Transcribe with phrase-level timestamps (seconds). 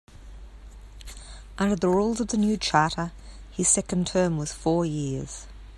[1.59, 3.11] Under the rules of the new charter,
[3.51, 5.45] his second term was four years.